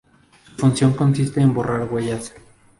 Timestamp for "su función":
0.49-0.93